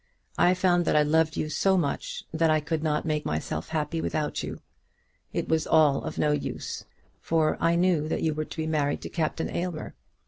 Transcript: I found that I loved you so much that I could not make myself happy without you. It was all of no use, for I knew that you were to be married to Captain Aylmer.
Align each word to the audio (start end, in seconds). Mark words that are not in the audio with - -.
I 0.39 0.55
found 0.55 0.85
that 0.85 0.95
I 0.95 1.03
loved 1.03 1.37
you 1.37 1.47
so 1.47 1.77
much 1.77 2.23
that 2.33 2.49
I 2.49 2.59
could 2.59 2.81
not 2.81 3.05
make 3.05 3.23
myself 3.23 3.69
happy 3.69 4.01
without 4.01 4.41
you. 4.41 4.59
It 5.31 5.47
was 5.47 5.67
all 5.67 6.03
of 6.05 6.17
no 6.17 6.31
use, 6.31 6.85
for 7.19 7.55
I 7.61 7.75
knew 7.75 8.07
that 8.07 8.23
you 8.23 8.33
were 8.33 8.45
to 8.45 8.57
be 8.57 8.65
married 8.65 9.03
to 9.03 9.09
Captain 9.09 9.51
Aylmer. 9.55 9.93